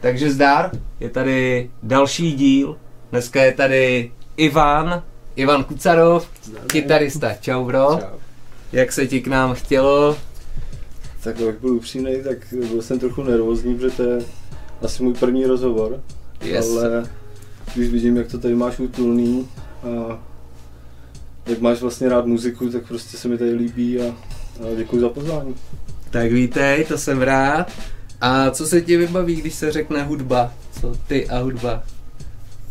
[0.00, 2.76] Takže zdar, je tady další díl.
[3.10, 5.02] Dneska je tady Ivan,
[5.38, 6.26] Ivan Kucarov,
[6.66, 7.34] kytarista.
[7.40, 7.98] Čau bro.
[8.00, 8.18] Čau.
[8.72, 10.16] Jak se ti k nám chtělo?
[11.22, 14.18] Tak jak byl upřímný, tak byl jsem trochu nervózní, protože to je
[14.82, 16.00] asi můj první rozhovor.
[16.42, 16.70] Yes.
[16.70, 17.06] Ale
[17.74, 19.48] když vidím, jak to tady máš útulný
[19.82, 20.18] a
[21.46, 24.04] jak máš vlastně rád muziku, tak prostě se mi tady líbí a,
[24.60, 25.54] a děkuji za pozvání.
[26.10, 27.72] Tak vítej, to jsem rád.
[28.20, 30.52] A co se ti vybaví, když se řekne hudba?
[30.80, 31.82] Co ty a hudba?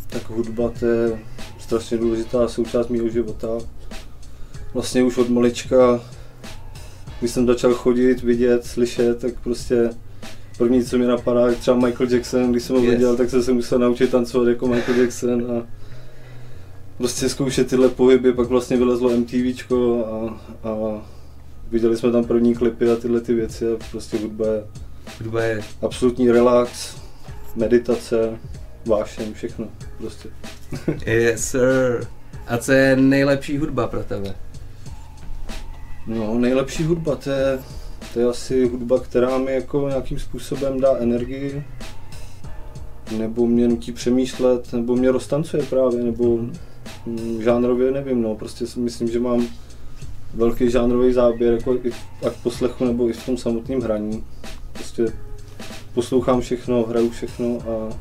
[0.10, 1.20] Tak hudba to je
[1.68, 3.48] strašně důležitá součást mého života.
[4.74, 6.02] Vlastně už od malička,
[7.20, 9.90] když jsem začal chodit, vidět, slyšet, tak prostě
[10.58, 12.92] první, co mi napadá, jak třeba Michael Jackson, když jsem ho Yes.
[12.92, 15.64] viděl, tak jsem se musel naučit tancovat jako Michael Jackson a
[16.98, 21.02] prostě zkoušet tyhle pohyby, pak vlastně vylezlo MTVčko a, a
[21.72, 24.64] viděli jsme tam první klipy a tyhle ty věci a prostě hudba je
[25.24, 26.96] Hudba je absolutní relax,
[27.56, 28.40] meditace,
[28.88, 30.30] vášeň, všechno prostě.
[31.06, 32.08] Yes sir.
[32.48, 34.36] A co je nejlepší hudba pro tebe?
[36.08, 37.60] No, nejlepší hudba, to je,
[38.14, 41.64] to je asi hudba, která mi jako nějakým způsobem dá energii,
[43.18, 46.38] nebo mě nutí přemýšlet, nebo mě roztancuje právě, nebo
[47.06, 49.48] mm, žánrově nevím, no, prostě si myslím, že mám
[50.34, 51.92] velký žánrový záběr, jako i
[52.28, 54.24] ať v poslechu, nebo i v tom samotném hraní.
[54.74, 55.06] Prostě
[55.94, 57.94] poslouchám všechno, hraju všechno a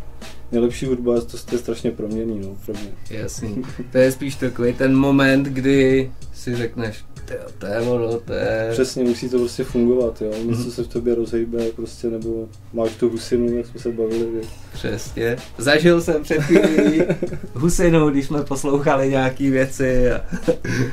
[0.52, 2.92] nejlepší hudba, to, to je strašně proměný, no, pro mě.
[3.20, 3.62] Jasný.
[3.92, 8.68] To je spíš takový ten moment, kdy si řekneš, "Tyjo, to je ono, to je...
[8.72, 10.30] Přesně, musí to prostě fungovat, jo.
[10.44, 10.70] Něco Mhm.
[10.70, 14.48] se v tobě rozhejbe, prostě, nebo máš tu husinu, jak jsme se bavili, že?
[14.72, 15.36] Přesně.
[15.58, 17.02] Zažil jsem před chvílí
[17.54, 20.10] husinu, když jsme poslouchali nějaký věci.
[20.12, 20.20] A...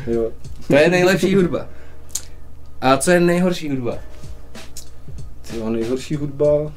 [0.07, 0.31] jo.
[0.67, 1.67] To je nejlepší hudba.
[2.81, 3.97] A co je nejhorší hudba?
[5.51, 6.71] Tyjo, nejhorší hudba,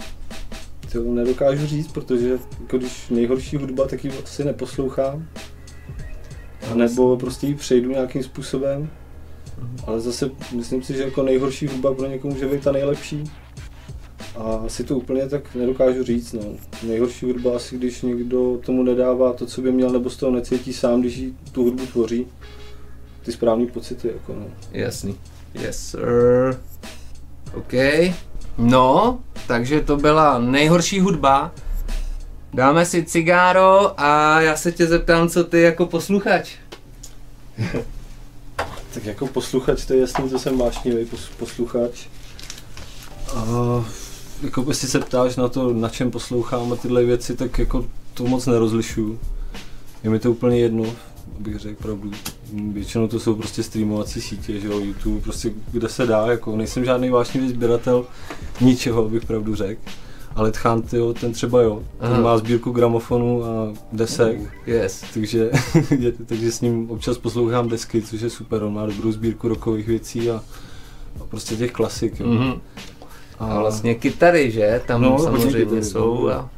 [0.92, 5.28] tyjo, nedokážu říct, protože jako když nejhorší hudba, tak ji asi neposlouchám.
[6.70, 8.90] A nebo prostě ji přejdu nějakým způsobem.
[9.86, 13.24] Ale zase myslím si, že jako nejhorší hudba pro někoho může být ta nejlepší.
[14.36, 16.32] A asi to úplně tak nedokážu říct.
[16.32, 16.42] No.
[16.82, 20.72] Nejhorší hudba asi, když někdo tomu nedává to, co by měl, nebo z toho necítí
[20.72, 22.26] sám, když tu hudbu tvoří.
[23.22, 24.08] Ty správné pocity.
[24.08, 24.46] Jako, no.
[24.72, 25.16] Jasný.
[25.54, 26.60] Yes, sir.
[27.54, 27.72] OK.
[28.58, 31.52] No, takže to byla nejhorší hudba.
[32.54, 36.50] Dáme si cigáro a já se tě zeptám, co ty jako posluchač.
[38.94, 42.06] Tak jako posluchač, to je jasný, to jsem vášnivý pos- posluchač.
[43.34, 43.44] A
[44.42, 47.84] jako jestli se ptáš na to, na čem poslouchám a tyhle věci, tak jako
[48.14, 49.20] to moc nerozlišuju.
[50.04, 50.84] Je mi to úplně jedno,
[51.38, 52.10] abych řekl pravdu.
[52.72, 56.84] Většinou to jsou prostě streamovací sítě, že jo, YouTube, prostě kde se dá, jako nejsem
[56.84, 58.04] žádný vášnivý sběratel
[58.60, 59.80] ničeho, abych pravdu řekl.
[60.34, 62.20] Ale Tchán, tyjo, ten třeba jo, ten Aha.
[62.20, 64.38] má sbírku gramofonů a desek.
[64.66, 65.04] Yes.
[65.14, 65.50] Takže,
[66.26, 70.30] takže s ním občas poslouchám desky, což je super, on má dobrou sbírku rokových věcí
[70.30, 70.34] a,
[71.20, 72.20] a prostě těch klasik.
[72.20, 72.26] Jo.
[72.26, 72.52] Mhm.
[73.38, 74.82] A vlastně kytary, že?
[74.86, 76.26] Tam No, samozřejmě kytary, jsou.
[76.26, 76.28] no.
[76.32, 76.50] A...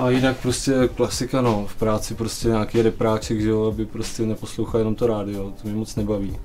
[0.00, 4.80] a jinak prostě klasika, no, v práci prostě nějaký repráček, že jo, aby prostě neposlouchal
[4.80, 6.36] jenom to rádio, to mě moc nebaví.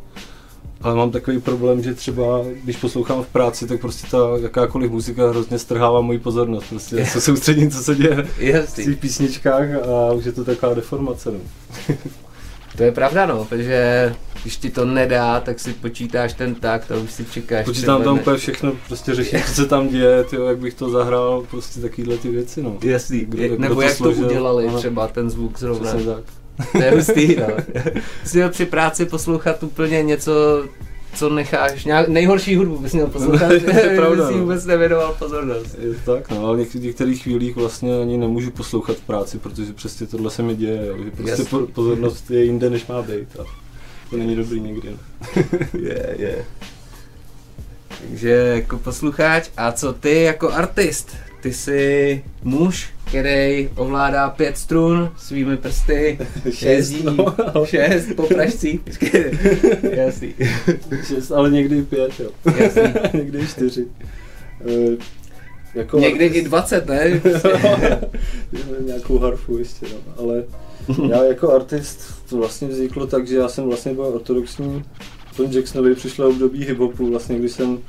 [0.81, 5.29] Ale mám takový problém, že třeba když poslouchám v práci, tak prostě ta jakákoliv muzika
[5.29, 6.65] hrozně strhává moji pozornost.
[6.69, 8.27] Prostě se soustředím, co se děje
[8.65, 11.31] v těch písničkách a už je to taková deformace.
[11.31, 11.39] No.
[12.77, 16.95] To je pravda, no, protože když ti to nedá, tak si počítáš ten takt a
[16.95, 17.65] už si čekáš.
[17.65, 21.43] Počítám tam úplně všechno, prostě řeším, co se tam děje, tyjo, jak bych to zahrál,
[21.51, 22.77] prostě takovýhle ty věci, no.
[22.83, 24.77] Jasný, Kdo- Je- kdo nebo to jak to složil, udělali ano.
[24.77, 25.91] třeba ten zvuk zrovna.
[25.91, 26.23] Přesně tak.
[26.71, 27.47] To je hustý, no.
[28.25, 30.63] Jsi měl při práci poslouchat úplně něco,
[31.15, 34.37] co necháš, nějak, nejhorší hudbu bys měl poslouchat, To je pravda, no.
[34.37, 35.77] vůbec nevěnoval pozornost.
[35.79, 39.73] Je to tak, no, ale v některých chvílích vlastně ani nemůžu poslouchat v práci, protože
[39.73, 43.43] přesně tohle se mi děje, že prostě po, pozornost je jinde, než má být a
[44.09, 44.89] to není dobrý někdy.
[44.89, 44.97] No.
[45.81, 46.45] Je, je.
[48.01, 51.15] Takže jako posluchač, a co ty jako artist?
[51.45, 56.17] Ty jsi muž, který ovládá pět strun svými prsty,
[56.51, 58.79] šest, no, ale, šest po pražcích.
[59.91, 60.33] Jasný.
[61.07, 62.29] šest, ale někdy pět, jo.
[62.57, 62.81] Jasný.
[63.13, 63.85] někdy čtyři.
[64.67, 64.97] E,
[65.75, 67.21] jako Někdy artist- i 20, ne?
[68.85, 70.13] Nějakou harfu ještě, no.
[70.17, 70.43] ale
[71.09, 74.83] já jako artist to vlastně vzniklo tak, že já jsem vlastně byl ortodoxní
[75.37, 77.79] Tom Jacksonovi přišlo období hiphopu, vlastně když jsem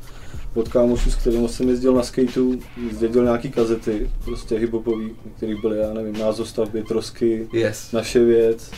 [0.56, 2.58] od kámošů, s kterým jsem jezdil na skateu,
[2.92, 7.92] zdědil nějaký kazety, prostě hiphopový, který byly, já nevím, názostavby, trosky, Yes.
[7.92, 8.70] naše věc.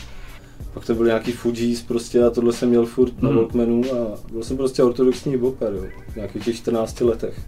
[0.73, 3.29] Pak to byly nějaký Fujis prostě a tohle jsem měl furt na.
[3.29, 5.83] Walkmanu a byl jsem prostě ortodoxní hiphoper, jo,
[6.13, 7.39] v nějakých těch 14 letech.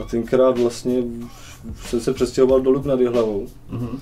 [0.00, 1.02] A tenkrát vlastně
[1.86, 3.46] jsem se přestěhoval do Lub nad Jihlavou.
[3.70, 3.98] Mhm.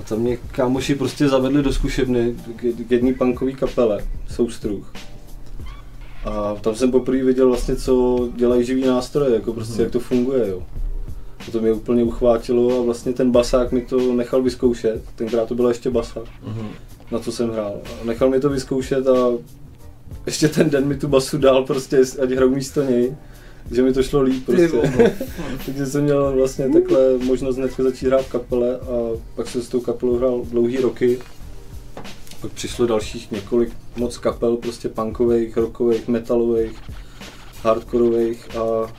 [0.00, 4.92] A tam mě kámoši prostě zavedli do zkušebny k, k jedné punkové kapele, Soustruh.
[6.24, 9.82] A tam jsem poprvé viděl vlastně, co dělají živý nástroje, jako prostě Mhm.
[9.82, 10.62] jak to funguje, jo.
[11.48, 15.54] A to mě úplně uchvátilo a vlastně ten basák mi to nechal vyzkoušet, tenkrát to
[15.54, 16.66] byla ještě basa, Mhm.
[17.10, 17.74] na co jsem hrál.
[18.02, 19.28] A nechal mi to vyzkoušet a
[20.26, 23.16] ještě ten den mi tu basu dal prostě, ať hraju místo něj,
[23.72, 25.12] že mi to šlo líp prostě.
[25.66, 29.68] Takže jsem měl vlastně takhle možnost hned začít hrát v kapele a pak jsem s
[29.68, 31.18] tou kapelou hrál dlouhý roky.
[32.42, 36.78] Pak přišlo dalších několik moc kapel, prostě punkových, rockových, metalových,
[37.62, 38.92] hardkorových a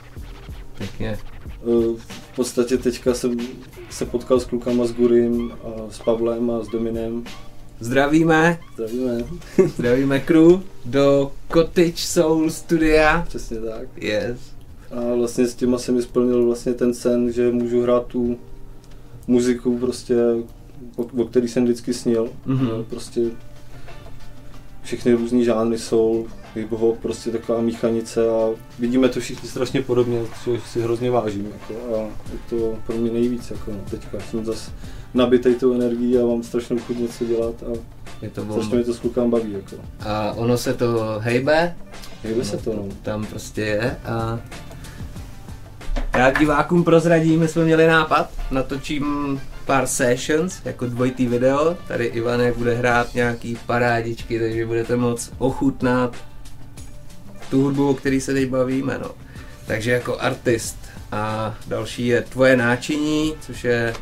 [0.78, 1.18] Pěkně.
[1.18, 3.36] eh, v podstatě teďka jsem
[3.90, 7.24] se potkal s klukama s Gurim a s Pavlem a s Dominem.
[7.80, 9.24] Zdravíme, Zdravíme.
[9.66, 13.24] zdravíme crew do Cottage Soul Studia.
[13.28, 13.88] Přesně tak.
[13.96, 14.40] Yes.
[14.90, 18.38] A vlastně s těma jsem mi splnil vlastně ten sen, že můžu hrát tu
[19.26, 20.14] muziku prostě,
[20.96, 22.28] o, o který jsem vždycky snil.
[22.46, 22.66] Mhm.
[22.68, 23.20] No, prostě
[24.82, 26.26] všechny různý žánry soul,
[26.56, 28.48] hip-hop, prostě taková míchanice a
[28.78, 31.46] vidíme to všichni strašně podobně, což si hrozně vážím.
[31.52, 31.98] Jako, a
[32.32, 33.50] je to pro mě nejvíc.
[33.50, 34.70] Jako, no, teďka jsem zase
[35.14, 37.78] nabitej tou energií a mám strašnou chuť něco dělat a
[38.22, 38.76] Je to strašně bomba.
[38.76, 39.52] mě to s klukám baví.
[39.52, 39.76] Jako.
[40.00, 41.76] A ono se to hejbe,
[42.22, 42.88] Hejbe se to, no.
[43.02, 44.40] tam prostě je a
[46.16, 52.56] já divákům prozradím, my jsme měli nápad, natočím pár sessions, jako dvojitý video, tady Ivanek
[52.56, 56.16] bude hrát nějaký parádičky, takže budete moc ochutnat
[57.50, 59.10] tu hudbu, o který se teď bavíme, no.
[59.66, 60.76] Takže jako artist
[61.12, 63.94] a další je tvoje náčiní, což je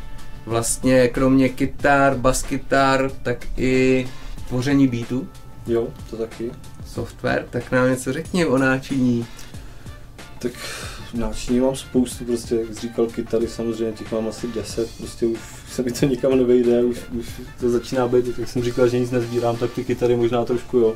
[0.45, 4.07] vlastně kromě kytar, baskytar, tak i
[4.47, 5.27] tvoření beatů,
[5.67, 6.51] Jo, to taky.
[6.85, 9.25] software, tak nám něco řekni o náčiní.
[10.43, 10.51] Tak
[11.13, 15.39] náčiní mám spoustu, prostě, jak říkal, kytary samozřejmě, těch mám asi 10, prostě už
[15.71, 17.25] se mi to nikam nevejde, už, už
[17.59, 20.95] to začíná být, tak jsem říkal, že nic nezbírám, tak ty kytary možná trošku jo.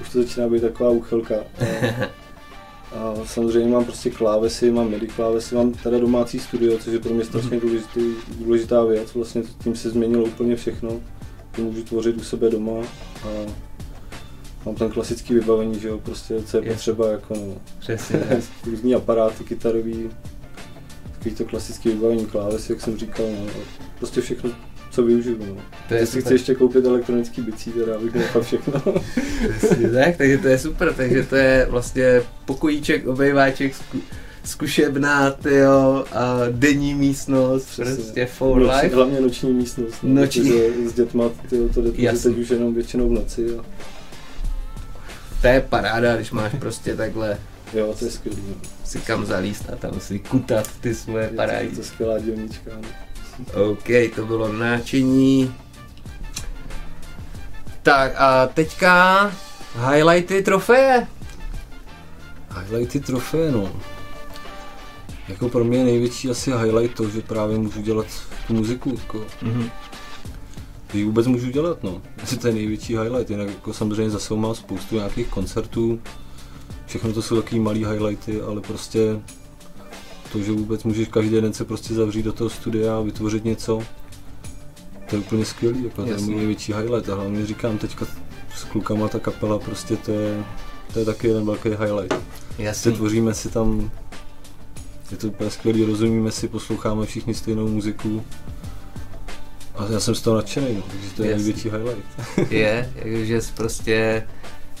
[0.00, 1.34] Už to začíná být taková uchylka.
[1.34, 7.00] A, a samozřejmě mám prostě klávesy, mám MIDI klávesy, mám teda domácí studio, což je
[7.00, 8.00] pro mě strašně důležitý,
[8.38, 10.90] důležitá věc, vlastně tím se změnilo úplně všechno,
[11.56, 12.80] to můžu tvořit u sebe doma
[13.24, 13.28] a
[14.66, 18.20] mám tam klasické vybavení, že jo, prostě co je potřeba, jako no, Přesně
[18.66, 20.10] různý aparáty kytarový,
[21.12, 23.46] takový to klasické vybavení klávesy, jak jsem říkal, no,
[23.98, 24.50] prostě všechno,
[24.90, 25.38] co využiju.
[25.48, 25.56] No.
[25.88, 26.22] To je super.
[26.22, 28.82] chci ještě koupit elektronický bicí, teda abych nechal všechno.
[29.58, 33.98] Přesně tak, takže to je super, takže to je vlastně pokojíček, obejváček, zku,
[34.44, 37.94] zkušebná, tyjo, a denní místnost, Přesně.
[37.94, 38.96] prostě for Noční, life.
[38.96, 39.94] hlavně noční místnost.
[40.02, 40.52] No, Noční.
[40.86, 43.56] S dětma tyjo, to jde teď už jenom většinou v noci.
[43.56, 43.64] A,
[45.46, 47.38] To je paráda, když máš prostě takhle
[47.72, 48.42] jo, to je skvělý.
[48.48, 48.54] No.
[48.84, 51.68] si kam zalíst a tam si kutat ty svoje Je to, je parády.
[51.68, 52.70] to skvělá dělnička.
[53.56, 53.62] No.
[53.70, 53.84] OK,
[54.14, 55.54] to bylo náčiní.
[57.82, 59.32] Tak a teďka
[59.90, 61.06] highlighty trofeje.
[62.60, 63.72] Highlighty trofeje, no.
[65.28, 68.06] Jako pro mě je největší asi highlight to, že právě můžu dělat
[68.46, 69.70] tu muziku, jako, Mhm.
[70.94, 72.02] Ji vůbec můžu dělat, no.
[72.22, 76.00] Asi to je největší highlight, jinak jako samozřejmě za sebou mám spoustu nějakých koncertů,
[76.86, 79.20] všechno to jsou takový malý highlighty, ale prostě
[80.32, 83.82] to, že vůbec můžeš každý den se prostě zavřít do toho studia a vytvořit něco,
[85.10, 88.06] to je úplně skvělý, jako to je můj největší highlight a hlavně říkám teďka
[88.56, 90.44] s klukama ta kapela prostě to je,
[90.92, 92.14] to je taky jeden velký highlight.
[92.58, 92.92] Jasný.
[92.92, 93.90] tvoříme si tam,
[95.10, 98.24] je to úplně skvělý, rozumíme si, posloucháme všichni stejnou muziku.
[99.78, 101.44] A já jsem z toho nadšený, no, takže to je Jasný.
[101.44, 102.04] největší highlight.
[102.52, 104.26] je, že prostě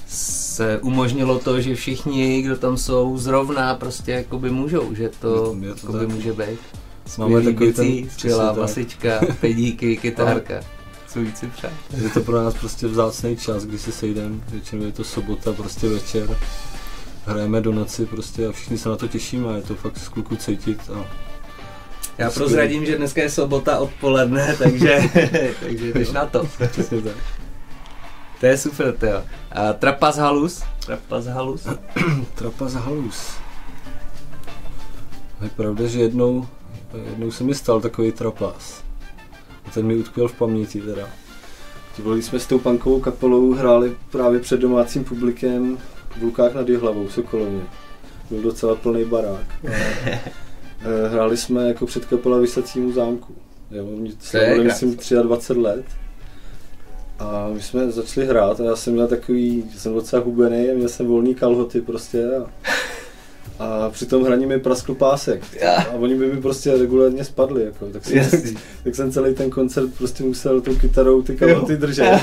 [0.08, 5.68] se umožnilo to, že všichni, kdo tam jsou, zrovna prostě jakoby můžou, že to, Je
[5.74, 6.08] to jakoby tak.
[6.08, 6.58] může být.
[7.18, 8.62] Máme takový ten- bicí, skvělá přesně tak.
[8.62, 10.60] basička, pedíky, kytárka.
[11.08, 11.72] Co víc si přát.
[12.02, 15.88] Je to pro nás prostě vzácný čas, kdy se sejdeme, většinou je to sobota, prostě
[15.88, 16.38] večer.
[17.26, 20.08] Hrajeme do noci prostě a všichni se na to těšíme a je to fakt z
[20.08, 21.04] kluku cítit a
[22.18, 24.98] Já prozradím, že dneska je sobota odpoledne, takže,
[25.60, 26.48] takže jdeš na to.
[26.70, 27.14] přesně tak.
[28.40, 29.24] To je super, to jo.
[29.52, 30.62] A Trapas Halus.
[30.86, 31.66] Trapas Halus.
[32.34, 33.34] Trapas halus.
[35.42, 36.46] Je pravda, že jednou,
[37.10, 38.84] jednou se mi stal takový trapas.
[39.66, 41.08] A ten mi utkvěl v paměti teda.
[42.02, 45.78] Byli jsme s tou punkovou kapelou, hráli právě před domácím publikem
[46.18, 47.62] v Lukách nad Jihlavou, v Sokolovně.
[48.30, 49.46] Byl docela plný barák.
[51.16, 53.34] Hráli jsme jako před kapela Vysacímu zámku.
[53.70, 55.84] Jo, mě slavili, myslím, 23 let.
[57.18, 60.74] A my jsme začali hrát a já jsem měl takový, že jsem docela hubený a
[60.74, 62.46] měl jsem volný kalhoty prostě a,
[63.64, 65.42] a při tom hraní mi praskl pásek.
[65.90, 68.54] A oni by mi prostě regulárně spadli, jako, tak, jsem,
[68.84, 72.20] tak jsem celý ten koncert prostě musel tou kytarou ty kalhoty držet.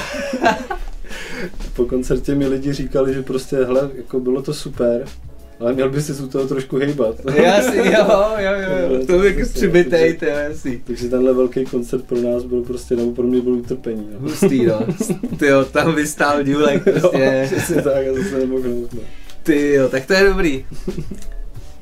[1.75, 5.05] po koncertě mi lidi říkali, že prostě, hele, jako bylo to super,
[5.59, 7.15] ale měl by si u toho trošku hejbat.
[7.35, 9.05] Jasný, jo, jo, jo, jo.
[9.05, 10.81] to by jako střibitej, to je jasný.
[10.87, 14.07] Takže tenhle velký koncert pro nás byl prostě, nebo pro mě byl utrpení.
[14.13, 14.19] No.
[14.19, 14.85] Hustý, no.
[15.39, 17.17] Ty jo, tam vystál důlek prostě.
[17.17, 18.99] jo, přesně tak, já zase nemohl no.
[19.43, 20.65] Ty jo, tak to je dobrý.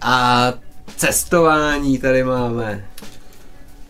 [0.02, 0.54] A
[0.98, 2.91] cestování tady máme.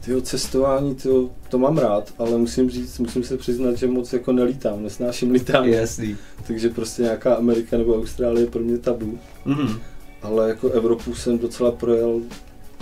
[0.05, 4.31] Tyjo, cestování, tyjo, to mám rád, ale musím říct, musím se přiznat, že moc jako
[4.31, 5.71] nelítám, nesnáším lítání.
[5.71, 6.17] Jasný.
[6.47, 9.19] Takže prostě nějaká Amerika nebo Austrálie je pro mě tabu.
[9.45, 9.79] Mm-hmm.
[10.21, 12.21] Ale jako Evropu jsem docela projel,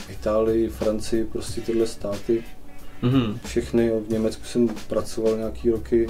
[0.10, 2.44] Itálii, Francii, prostě tyhle státy.
[3.04, 3.38] Mm-hmm.
[3.46, 6.08] Všechny, v Německu jsem pracoval nějaký roky.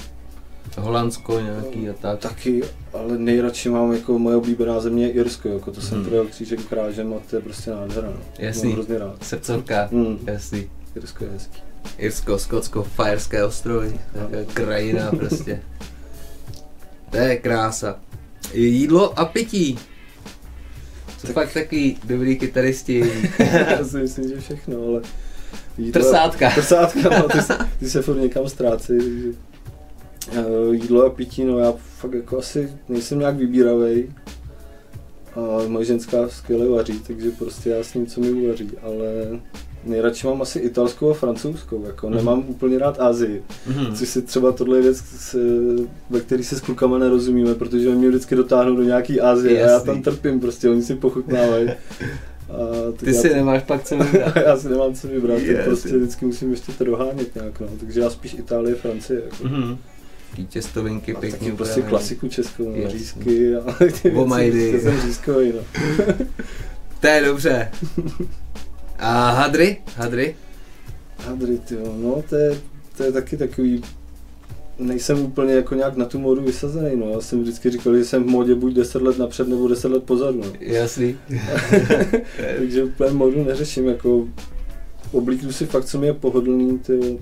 [0.78, 2.20] Holandsko nějaký a tak.
[2.20, 2.62] Taky,
[2.94, 6.08] ale nejradši mám jako moje oblíbená země je Irsko, jako to jsem mhm.
[6.08, 8.08] projel křížem krážem a to je prostě nádhera.
[8.08, 8.22] No.
[8.39, 9.24] Jasný, hrozně rád.
[9.24, 10.20] srdcovka, mm.
[10.25, 10.70] jasný.
[10.96, 11.62] Irsko je hezký.
[11.98, 14.00] Irsko, Skotsko, Fajerské ostrovy,
[14.53, 15.62] krajina prostě.
[17.10, 18.00] To je krása.
[18.53, 19.79] Jídlo a pití.
[21.17, 21.34] Co tak...
[21.34, 23.03] fakt taky dobrý kytaristi
[23.69, 25.01] Já si myslím, že všechno, ale...
[25.77, 26.50] Jídlo, trsátka.
[26.50, 27.38] Trsátka, no, ty,
[27.79, 29.29] ty se furt někam ztrácí, takže...
[30.29, 34.10] Uh, jídlo a pití, no já fakt jako asi nejsem nějak vybíravej.
[35.36, 39.39] A moje ženská skvěle vaří, takže prostě já s ním co mi uvaří, ale
[39.84, 42.16] Nejradši mám asi italskou a francouzskou, jako mm.
[42.16, 43.96] nemám úplně rád Asii, mm.
[43.96, 45.04] což si třeba tohle je věc,
[46.10, 49.70] ve který se s klukama nerozumíme, protože oni mě vždycky dotáhnou do nějaký Asie Jasný.
[49.70, 51.70] a já tam trpím prostě, oni si pochutnávají.
[52.50, 54.36] A Ty si nemám, pak co vybrat.
[54.36, 57.68] já si nemám co vybrat, tak prostě vždycky musím ještě to dohánět nějak, no.
[57.80, 59.22] takže já spíš Itálie, Francie.
[59.24, 59.48] Jako.
[59.48, 59.78] Mm.
[60.50, 61.52] Těstovinky pěkně.
[61.52, 64.10] prostě klasiku českou, no, řízky a ty
[64.52, 65.62] věci, jsem řízkový, no.
[67.02, 67.72] to je dobře.
[69.00, 69.77] A hadry?
[69.96, 70.36] Hadry?
[71.25, 72.58] Hadry, ty no to je,
[72.98, 73.84] to je taky takový,
[74.79, 77.10] nejsem úplně jako nějak na tu módu vysazený, no.
[77.10, 80.03] Já jsem vždycky říkal, že jsem v módě buď 10 let napřed nebo 10 let
[80.03, 80.53] pozadu, no.
[80.60, 81.18] Jasný.
[82.58, 84.27] Takže úplně módu neřeším, jako
[85.12, 87.20] oblíknu si fakt, co mi je pohodlný, ty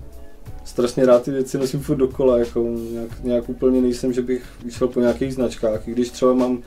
[0.65, 4.87] strašně rád ty věci nosím furt dokola, jako nějak, nějak úplně nejsem, že bych šel
[4.87, 6.59] po nějakých značkách, i když třeba mám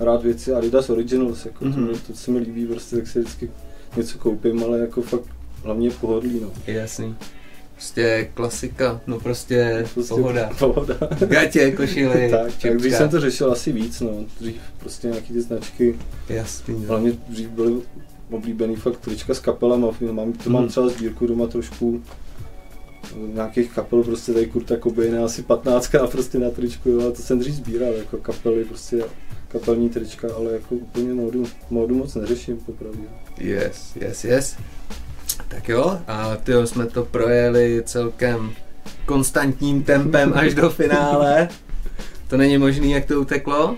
[0.00, 1.88] rád věci Adidas Originals, jako mm-hmm.
[1.88, 3.50] to, to, se mi líbí, prostě tak si vždycky
[3.98, 5.24] něco koupím, ale jako fakt
[5.64, 6.52] hlavně pohodlí, no.
[6.66, 7.16] Jasný.
[7.74, 10.50] Prostě klasika, no prostě, prostě pohoda.
[10.58, 10.94] pohoda.
[11.26, 14.10] Gatě, košily, tak, tak, když jsem to řešil asi víc, no.
[14.40, 15.98] Dřív prostě nějaký ty značky.
[16.28, 16.74] Jasný.
[16.80, 16.88] No.
[16.88, 17.72] Hlavně dřív byly
[18.30, 20.70] oblíbený fakt trička s kapelama, mám, to mám mhm.
[20.70, 22.02] třeba sbírku doma trošku
[23.34, 27.22] nějakých kapel, prostě tady Kurta Cobain, asi 15 a prostě na tričku, jo, a to
[27.22, 29.04] jsem dřív sbíral, jako kapely, prostě
[29.48, 33.02] kapelní trička, ale jako úplně módu, módu moc neřeším, popravdě.
[33.38, 34.56] Yes, yes, yes.
[35.48, 38.50] Tak jo, a ty jsme to projeli celkem
[39.06, 41.48] konstantním tempem až do finále.
[42.28, 43.76] To není možný, jak to uteklo.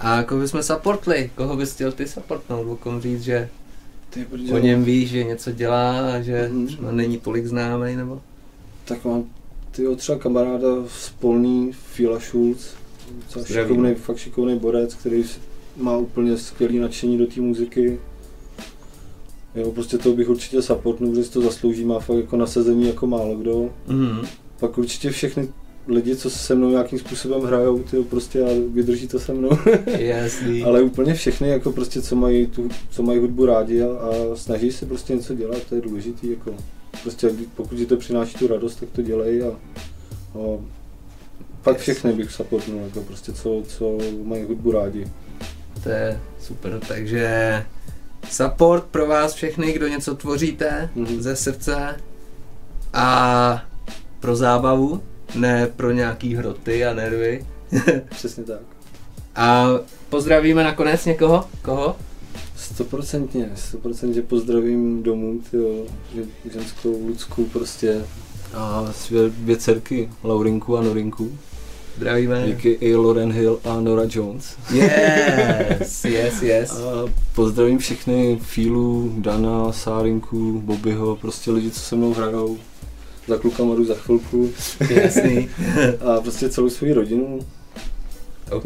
[0.00, 1.30] A koho bychom supportli?
[1.34, 2.80] Koho bys chtěl ty supportnout?
[2.80, 3.48] Komu říct, že
[4.10, 6.66] ty, o něm víš, že něco dělá a že mm-hmm.
[6.66, 8.22] třeba není tolik známý nebo?
[8.84, 9.24] Tak mám
[9.70, 12.74] ty třeba kamaráda spolný Fila Schulz,
[13.46, 15.24] šikovný, fakt šikovný borec, který
[15.76, 17.98] má úplně skvělý nadšení do té muziky.
[19.54, 23.06] Jo, prostě to bych určitě supportnul, že si to zaslouží, má fakt jako nasazení jako
[23.06, 23.70] málo kdo.
[23.88, 24.26] Mm-hmm.
[24.60, 25.48] Pak určitě všechny
[25.88, 29.50] lidi, co se mnou nějakým způsobem hrajou, ty prostě a vydrží to se mnou.
[29.98, 30.62] Jasný.
[30.62, 34.72] Ale úplně všechny, jako prostě, co mají, tu, co mají hudbu rádi a, a snaží
[34.72, 36.54] se prostě něco dělat, to je důležitý, jako.
[37.02, 40.58] Prostě pokud ti to přináší tu radost, tak to dělej a, a
[41.66, 45.06] pak všechny bych supportnul, jako prostě co, co mají hudbu rádi.
[45.82, 47.64] To je super, takže
[48.30, 51.18] support pro vás všechny, kdo něco tvoříte mm-hmm.
[51.20, 51.96] ze srdce
[52.92, 53.64] a
[54.20, 55.02] pro zábavu,
[55.34, 57.46] ne pro nějaký hroty a nervy.
[58.08, 58.62] Přesně tak.
[59.36, 59.66] A
[60.08, 61.44] pozdravíme nakonec někoho?
[61.62, 61.96] Koho?
[62.56, 65.86] Stoprocentně, stoprocentně pozdravím domů, tyjo,
[66.52, 68.04] ženskou, lidskou prostě
[68.54, 71.38] a své dvě dcerky, Laurinku a Norinku.
[71.96, 72.42] Zdravíme.
[72.46, 72.96] Díky A.
[72.96, 74.56] Lauren Hill a Nora Jones.
[74.72, 76.70] Yes, yes, yes.
[76.72, 82.58] A pozdravím všechny Fílu, Dana, Sárinku, Bobbyho, prostě lidi, co se mnou hrajou.
[83.28, 84.50] za klukama jdu za chvilku
[84.90, 85.48] Jasný.
[86.00, 87.38] a prostě celou svou rodinu.
[88.50, 88.64] OK.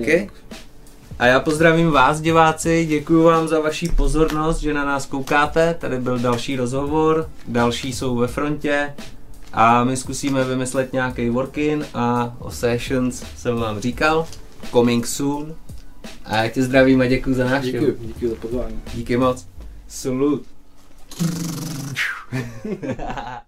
[1.19, 5.75] A já pozdravím vás, diváci, děkuji vám za vaši pozornost, že na nás koukáte.
[5.79, 8.95] Tady byl další rozhovor, další jsou ve frontě
[9.53, 14.27] a my zkusíme vymyslet nějaký workin a o sessions jsem vám říkal.
[14.71, 15.55] Coming soon.
[16.25, 17.87] A já tě zdravím a děkuji za návštěvu.
[17.87, 18.81] Díky, díky za pozvání.
[18.95, 19.47] Díky moc.
[19.89, 20.43] Salut.